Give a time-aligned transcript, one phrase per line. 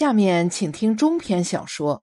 [0.00, 2.02] 下面请听中篇小说。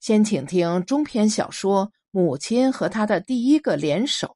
[0.00, 4.34] 先请听中篇小说《母亲和她的第一个联手》，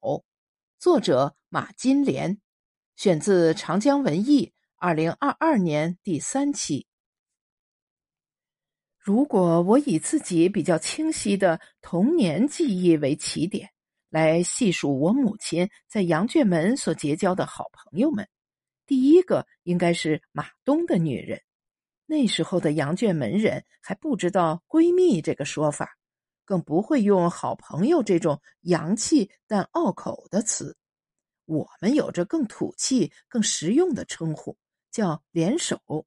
[0.78, 2.38] 作者马金莲，
[2.94, 4.46] 选自《长江文艺》
[4.76, 6.86] 二零二二年第三期。
[8.96, 13.68] 如果我以自己比较清晰的童年记忆为起点，
[14.08, 18.29] 来细数我母亲在羊圈门所结交的好朋友们，
[18.86, 21.42] 第一个应该是马东的女人。
[22.14, 25.96] 那时候的羊圈门人还不知道“闺蜜”这个说法，
[26.45, 30.77] 更不会用“好朋友”这种洋气但拗口的词。
[31.45, 34.56] 我们有着更土气、更实用的称呼，
[34.92, 36.06] 叫“联手”。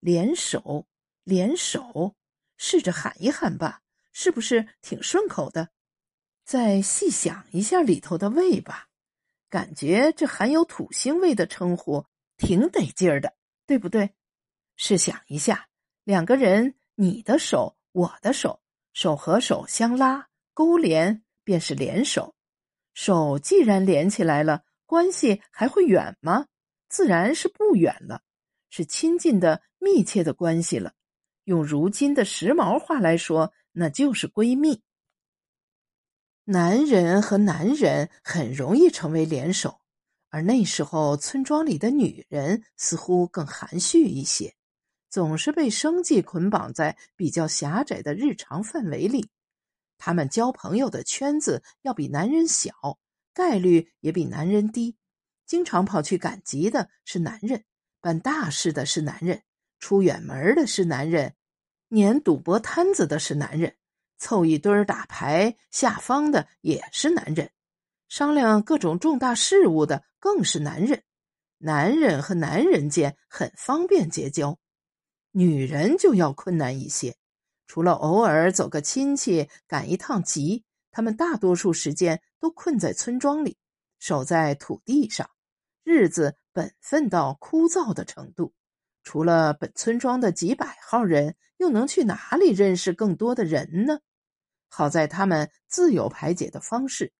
[0.00, 0.86] 联手，
[1.24, 2.16] 联手，
[2.56, 5.68] 试着喊一喊吧，是不是挺顺口的？
[6.42, 8.88] 再细想一下里头的味吧，
[9.50, 12.06] 感觉这含有土腥味的称呼
[12.38, 13.34] 挺得劲儿的，
[13.66, 14.14] 对不对？
[14.80, 15.68] 试想一下，
[16.04, 22.36] 两个人，你的手，我的手，手和手相拉，勾连便是联手。
[22.94, 26.46] 手既然连起来了，关系还会远吗？
[26.88, 28.22] 自然是不远了，
[28.70, 30.94] 是亲近的、密切的关系了。
[31.42, 34.80] 用如今的时髦话来说，那就是闺蜜。
[36.44, 39.80] 男人和男人很容易成为联手，
[40.30, 44.54] 而那时候村庄里的女人似乎更含蓄一些。
[45.10, 49.30] 总是被生计捆绑在比较狭窄的日常范围里，
[49.96, 52.98] 他们交朋友的圈子要比男人小，
[53.32, 54.96] 概率也比男人低。
[55.46, 57.64] 经常跑去赶集的是男人，
[58.00, 59.42] 办大事的是男人，
[59.80, 61.34] 出远门的是男人，
[61.88, 63.76] 撵赌博摊子的是男人，
[64.18, 67.50] 凑一堆儿打牌下方的也是男人，
[68.08, 71.02] 商量各种重大事务的更是男人。
[71.56, 74.58] 男人和男人间很方便结交。
[75.38, 77.14] 女人就要困难一些，
[77.68, 83.56] 除了偶尔走个亲戚、赶一趟集，他们大多数时间都困在村庄里，
[84.00, 85.30] 守在土地上，
[85.84, 88.52] 日子本分到枯燥的程度。
[89.04, 94.00] 除了本村庄的几百号人，又能去哪里认识更多的人呢？
[94.68, 97.12] 好在他们自有排解的方式，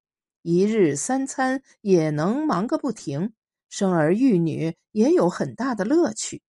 [0.43, 3.33] 一日三餐也能忙个不停，
[3.71, 6.43] 生儿育女也有很大的乐趣。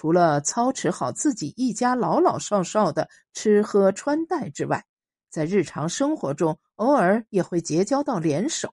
[0.00, 4.86] 除了操持好自己一家老老少少的吃喝穿戴之外，
[5.28, 8.72] 在日常生活中偶尔也会结交到联手。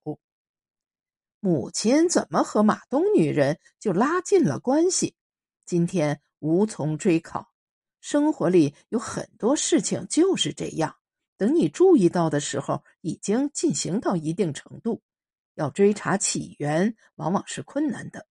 [1.40, 5.16] 母亲怎么和马东女人就拉近了关系？
[5.66, 7.52] 今天无从追考。
[8.02, 10.96] 生活里有很多事情就是这样，
[11.38, 15.02] 等你注意到的时候，已经进行到一定程度，
[15.56, 18.28] 要追查起源往往是困难的。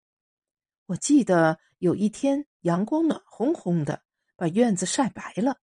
[0.87, 2.47] 我记得有一天。
[2.65, 4.03] 阳光暖烘烘的，
[4.37, 5.59] 把院子晒白了。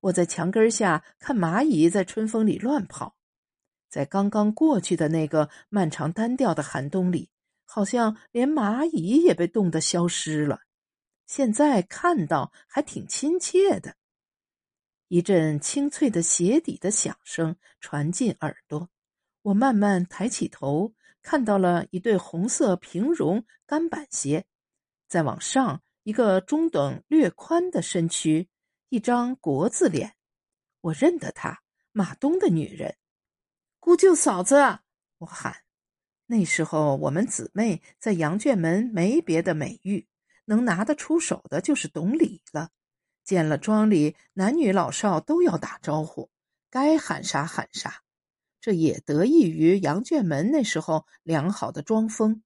[0.00, 3.16] 我在墙根下看蚂蚁在春风里乱跑，
[3.88, 7.30] 在刚刚过去的那个漫长单调的寒冬里，
[7.64, 10.60] 好像连蚂蚁也被冻得消失了。
[11.26, 13.96] 现在看到还挺亲切的。
[15.08, 18.88] 一阵清脆的鞋底的响声传进耳朵，
[19.42, 24.46] 我慢慢抬起头，看到了一对红色平绒干板鞋，
[25.06, 25.82] 再往上。
[26.06, 28.48] 一个中等略宽的身躯，
[28.90, 30.14] 一张国字脸，
[30.80, 32.96] 我认得她，马东的女人，
[33.80, 34.54] 姑舅嫂子，
[35.18, 35.64] 我喊。
[36.26, 40.06] 那时候我们姊妹在羊圈门没别的美誉，
[40.44, 42.70] 能拿得出手的就是懂礼了。
[43.24, 46.30] 见了庄里男女老少都要打招呼，
[46.70, 48.04] 该喊啥喊啥。
[48.60, 52.44] 这也得益于羊圈门那时候良好的庄风，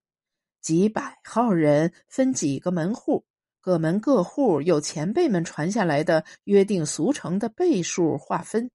[0.62, 3.26] 几百号人分几个门户。
[3.62, 8.71] 各门各户有前辈们传下来的约定俗成的辈数划分，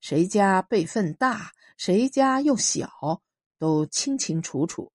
[0.00, 3.22] 谁家辈分大，谁家又小，
[3.58, 4.92] 都清清楚楚。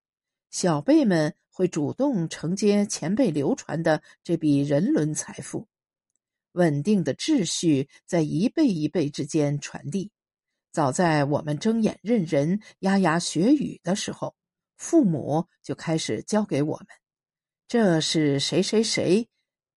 [0.51, 5.67] 小辈们会主动承接前辈流传的这笔人伦财富，
[6.51, 10.11] 稳定的秩序在一辈一辈之间传递。
[10.71, 14.35] 早在我们睁眼认人、牙牙学语的时候，
[14.77, 16.87] 父母就开始教给我们。
[17.71, 19.29] 这是谁谁谁，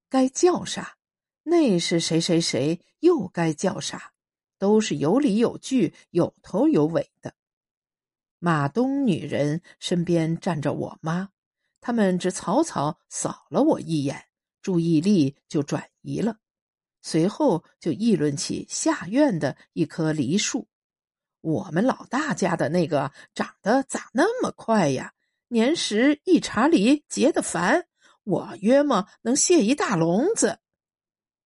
[0.08, 0.96] 该叫啥？
[1.44, 4.14] 那是谁谁谁，又该叫啥？
[4.58, 7.36] 都是有理有据、有头有尾的。
[8.40, 11.28] 马东女人身边站着我妈，
[11.80, 14.26] 他们只草草扫了我一眼，
[14.60, 16.38] 注意力就转移了，
[17.00, 20.66] 随后就议论起下院的一棵梨树。
[21.42, 25.14] 我们老大家的那个长得咋那么快呀？
[25.48, 27.86] 年时一茬梨结的烦，
[28.24, 30.58] 我约么能卸一大笼子。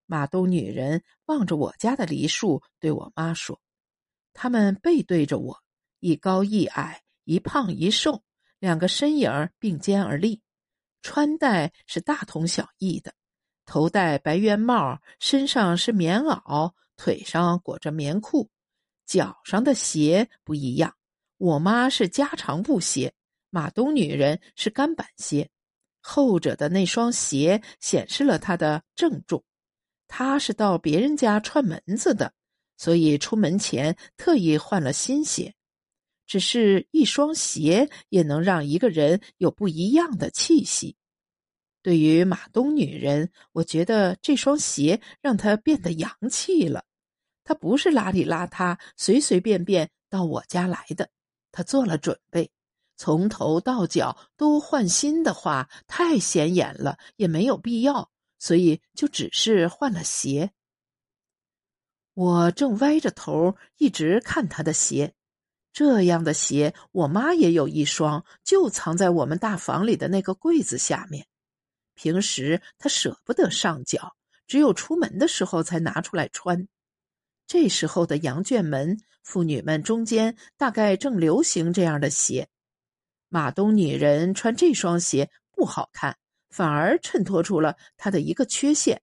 [0.06, 3.60] 马东女人望着我家的梨树，对我妈说
[4.32, 5.62] ：“他们背对着我，
[6.00, 8.22] 一高一矮，一胖一瘦，
[8.58, 10.40] 两个身影并肩而立，
[11.02, 13.12] 穿戴是大同小异的，
[13.66, 18.48] 头戴白圆帽，身上是棉袄，腿上裹着棉裤，
[19.04, 20.94] 脚上的鞋不一样。
[21.36, 23.12] 我妈是加长布鞋，
[23.50, 25.48] 马东女人是干板鞋，
[26.00, 29.42] 后者的那双鞋显示了她的郑重。”
[30.08, 32.32] 她是到别人家串门子的，
[32.76, 35.54] 所以出门前特意换了新鞋。
[36.26, 40.94] 只是一双鞋也能让一个人有不一样的气息。
[41.82, 46.84] 对于马东女人，我觉得这双鞋让她变得洋气了。
[47.44, 51.08] 她不是邋里邋遢、随随便便到我家来的，
[51.50, 52.50] 她做了准备，
[52.98, 58.10] 从头到脚都换新的话太显眼了，也没有必要。
[58.40, 60.52] 所以就只是换了鞋。
[62.14, 65.14] 我正歪着头一直看他的鞋，
[65.72, 71.26] 这样的鞋我妈也有一双，就藏在我们大房里的那个柜子下面。
[71.94, 74.14] 平时她舍不得上脚，
[74.46, 76.68] 只有出门的时候才拿出来穿。
[77.46, 82.48] 这时候的羊圈门，妇女们中间大概正流行这样的鞋。
[83.28, 86.16] 马东女人穿这双鞋不好看。
[86.50, 89.02] 反而衬托出了她的一个缺陷，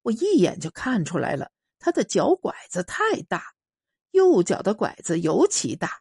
[0.00, 1.50] 我一眼就看出来了。
[1.78, 3.52] 她的脚拐子太大，
[4.12, 6.00] 右脚的拐子尤其大，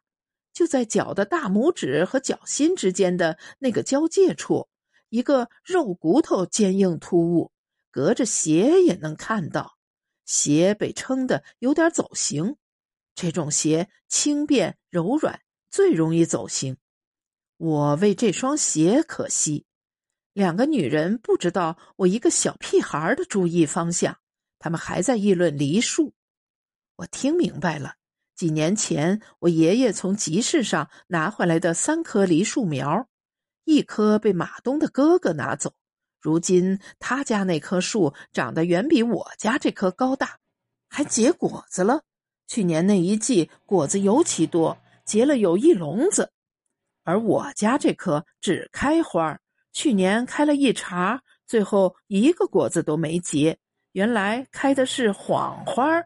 [0.53, 4.69] 就在脚的大拇指和脚心之间的那个交界处，
[5.09, 7.51] 一个肉骨头坚硬突兀，
[7.91, 9.75] 隔着鞋也能看到。
[10.23, 12.55] 鞋被撑得有点走形，
[13.13, 16.77] 这种鞋轻便柔软，最容易走形。
[17.65, 19.65] 我为这双鞋可惜。
[20.33, 24.17] 两个女人不知道我一个小屁孩的注意方向，
[24.59, 26.13] 他们还在议论梨树。
[26.97, 27.95] 我听明白了，
[28.35, 33.07] 几年前我爷爷从集市上拿回来的三棵梨树苗，
[33.63, 35.73] 一棵被马东的哥哥拿走，
[36.21, 40.37] 如今他家那棵树长得远比我家这棵高大，
[40.87, 42.03] 还结果子了。
[42.45, 46.31] 去年那一季果子尤其多，结了有一笼子，
[47.05, 49.39] 而我家这棵只开花。
[49.71, 53.57] 去年开了一茬，最后一个果子都没结。
[53.93, 56.03] 原来开的是谎花，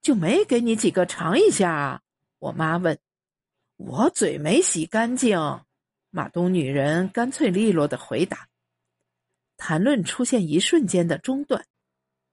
[0.00, 2.00] 就没给你几个尝一下啊。
[2.38, 2.98] 我妈问，
[3.76, 5.38] 我嘴没洗干净。
[6.10, 8.48] 马东女人干脆利落的回答。
[9.56, 11.66] 谈论出现一瞬间的中断，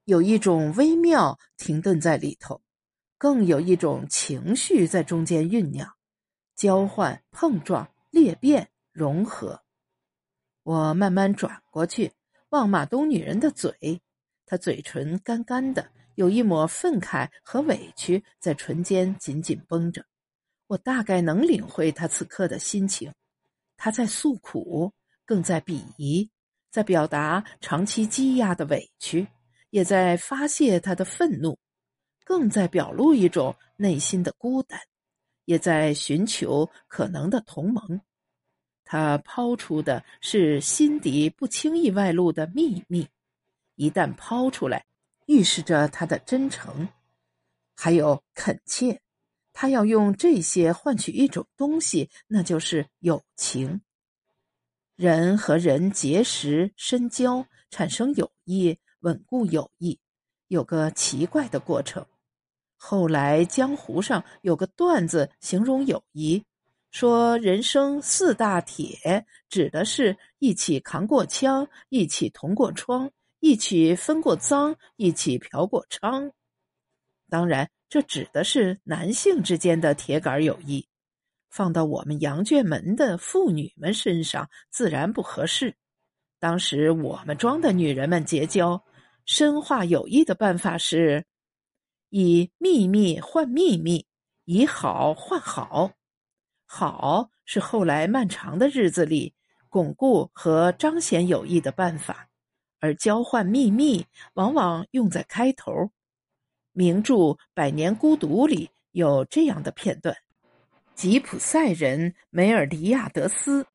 [0.06, 2.62] 有一种微妙停顿在里头，
[3.18, 5.96] 更有一种情绪在中间酝酿，
[6.57, 9.62] 交换、碰撞、裂变、融合。
[10.63, 12.12] 我慢慢转过去，
[12.50, 14.01] 望马东女人的嘴，
[14.45, 20.04] 她嘴唇干干的，有一抹愤慨和委屈在唇间紧紧绷着。
[20.65, 23.13] 我大概能领会她此刻的心情，
[23.77, 24.92] 她在诉苦，
[25.25, 26.30] 更在鄙夷，
[26.71, 29.27] 在表达长期积压的委屈，
[29.69, 31.57] 也在发泄她的愤怒，
[32.25, 34.77] 更在表露一种内心的孤单，
[35.47, 38.01] 也在寻求可能的同盟。
[38.83, 43.07] 他抛出的是心底不轻易外露的秘密，
[43.75, 44.85] 一旦抛出来，
[45.25, 46.89] 预示着他的真诚，
[47.75, 49.01] 还有恳切。
[49.54, 53.81] 他要用这些换取一种东西，那就是友情。
[54.95, 59.97] 人和人结识、深交、产生友谊、稳固友谊，
[60.47, 62.06] 有个奇怪的过程。
[62.78, 66.42] 后来江湖上有个段子形容友谊。
[66.90, 76.31] 说人生四大铁，指的是一起扛过枪，一起同过窗，一起分过赃，一起嫖过娼。
[77.30, 80.88] 当然，这指的是男性之间的铁杆友谊，
[81.50, 85.76] 放到我们羊圈门的妇女们身上，自然不合适。
[86.40, 88.81] 当时我们庄的女人们结交、
[89.26, 91.26] 深化友谊的办法是，
[92.09, 94.06] 以秘密换秘密，
[94.45, 95.92] 以好换好。
[96.66, 99.33] 好是后来漫长的日子里
[99.69, 102.28] 巩固和彰显友谊的办法，
[102.80, 105.92] 而交换秘密往往用在开头。
[106.71, 107.14] 名著
[107.54, 110.16] 《百年孤独》里有这样的片段：
[110.95, 113.66] 吉普赛人梅尔迪亚德斯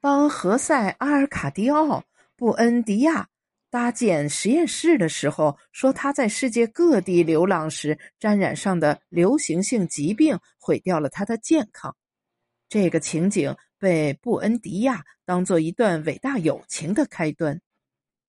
[0.00, 2.04] 帮何塞阿尔卡迪奥
[2.36, 3.28] 布恩迪亚
[3.70, 11.96] 搭建实验室的时候，说他在世界各地流浪时沾染上的流行性疾病毁掉了他的健康。
[12.68, 17.60] 这个情景被布恩迪亚当做一段伟大友情的开端。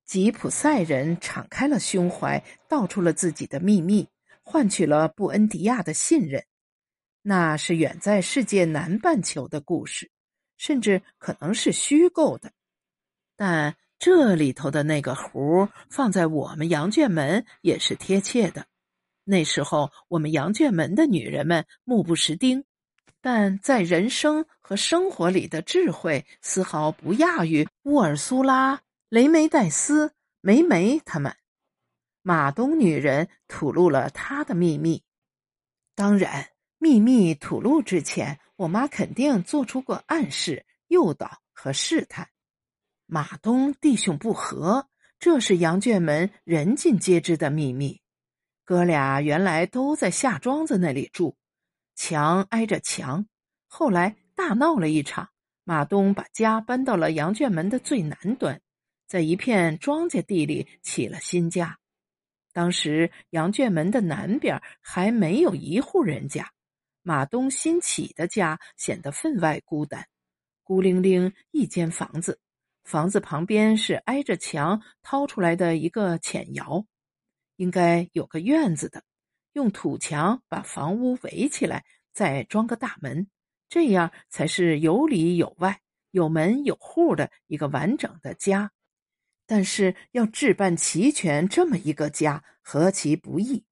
[0.06, 4.08] 吉普赛人敞开了胸怀，道出了自己的秘密，
[4.44, 6.44] 换取了布恩迪亚的信任。
[7.22, 10.12] 那是远在世界南半球的故事，
[10.58, 12.52] 甚至可能是虚构的。
[13.36, 18.66] 但这里头的那个壶放在我们羊圈门也是贴切的。
[19.24, 22.66] 那时候，我们羊圈门的女人们目不识丁，
[23.22, 31.36] 但在人生和生活里的智慧丝毫不亚于乌尔苏拉、雷梅黛丝、梅梅他们。
[32.24, 35.04] 马东女人吐露了她的秘密，
[35.94, 36.48] 当然。
[36.80, 42.28] 秘密吐露之前，我妈肯定做出过暗示、诱导和试探。
[43.14, 44.88] 马东弟兄不和，
[45.20, 48.00] 这是羊圈门人尽皆知的秘密。
[48.64, 51.36] 哥俩原来都在夏庄子那里住，
[51.94, 53.28] 墙挨着墙。
[53.68, 55.28] 后来大闹了一场，
[55.66, 58.62] 马东把家搬到了羊圈门的最南端，
[59.08, 61.80] 在一片庄稼地里起了新家。
[62.54, 66.50] 当时羊圈门的南边还没有一户人家。
[67.02, 70.08] 马东新起的家显得分外孤单，
[70.64, 72.40] 孤零零一间房子，
[72.84, 76.86] 房子旁边是挨着墙掏出来的一个浅窑，
[77.56, 79.04] 应该有个院子的，
[79.54, 83.28] 用土墙把房屋围起来，再装个大门，
[83.70, 85.80] 这样才是有里有外、
[86.12, 88.72] 有门有户的一个完整的家。
[89.46, 93.64] 但是要置办齐全这么一个家，何其不易！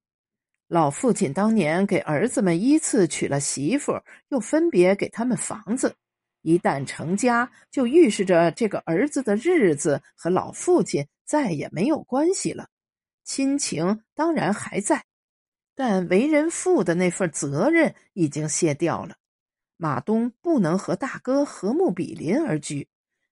[0.67, 3.93] 老父亲当年给儿子们依次娶了媳妇，
[4.27, 5.95] 又分别给他们房子。
[6.41, 12.67] 一旦成家，就预示着这个儿子的日子和老父亲再也没有关系了。
[13.23, 15.05] 亲情当然还在，
[15.75, 19.15] 但为人父的那份责任已经卸掉了。
[19.77, 22.87] 马东不能和大哥和睦比邻而居，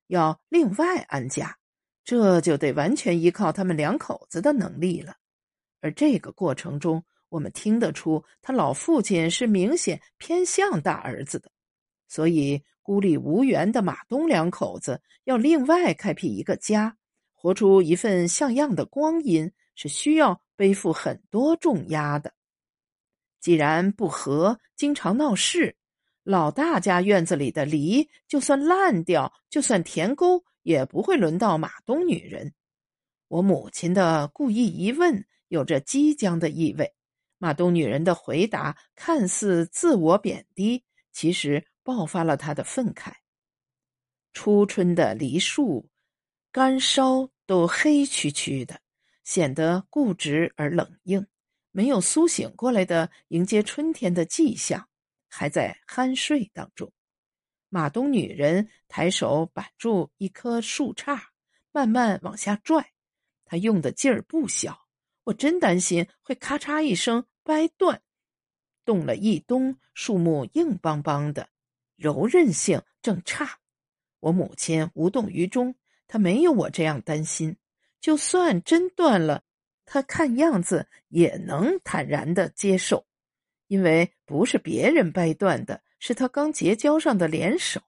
[0.07, 1.57] 要另外安家，
[2.05, 5.15] 这就得完全依靠他们两口子的能力了。
[5.81, 11.51] 而这个过程中，我们听得出，他老父亲是明显偏向大儿子的，
[12.07, 16.95] 所以孤立无援的马东两口子要另外开辟一个家，
[17.33, 22.33] 活出一份像样的光阴，是需要背负很多重压的。
[23.41, 25.75] 既然不和，经常闹事，
[26.23, 32.53] 老大家院子里的梨就算烂掉，就算填沟，也不会轮到马东女人。
[33.27, 36.89] 我母亲的故意一问，有着激将的意味。
[37.37, 43.13] 马东女人的回答看似自我贬低，其实爆发了他的愤慨。
[44.33, 45.89] 初春的梨树，
[46.51, 48.81] 干梢都黑黢黢的，
[49.23, 51.25] 显得固执而冷硬，
[51.71, 54.89] 没有苏醒过来的迎接春天的迹象，
[55.29, 56.91] 还在酣睡当中。
[57.69, 61.17] 马东女人抬手板住一棵树杈，
[61.71, 62.91] 慢慢往下拽，
[63.45, 64.89] 她用的劲儿不小。
[65.23, 68.01] 我真担心会咔嚓一声掰断，
[68.83, 71.49] 冻了一冬，树木硬邦邦的，
[71.97, 73.59] 柔韧性正差。
[74.21, 75.75] 我母亲无动于衷，
[76.07, 77.57] 她没有我这样担心。
[77.99, 79.43] 就算真断了，
[79.85, 83.05] 她看样子也能坦然的接受，
[83.67, 87.81] 因为不是别人掰断的，是他刚结交上的联手。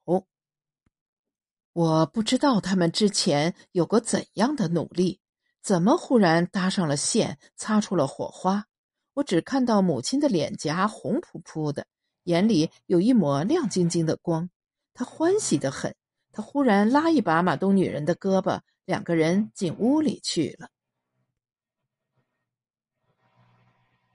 [1.73, 5.21] 我不知道他们之前有过怎样的努力。
[5.61, 8.65] 怎么忽然搭上了线，擦出了火花？
[9.13, 11.85] 我只看到母亲的脸颊红扑扑的，
[12.23, 14.49] 眼里有一抹亮晶晶的光。
[14.93, 15.95] 他欢喜的很。
[16.31, 20.69] 他忽然拉一把马东女人的胳膊，两个人进屋里去了。